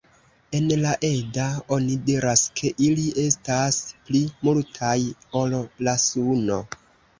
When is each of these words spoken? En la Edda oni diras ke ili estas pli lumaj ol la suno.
En 0.59 0.69
la 0.85 0.93
Edda 1.09 1.43
oni 1.77 1.97
diras 2.07 2.45
ke 2.61 2.71
ili 2.87 3.05
estas 3.25 3.79
pli 4.09 4.23
lumaj 4.49 4.97
ol 5.43 5.57
la 5.91 5.97
suno. 6.09 6.61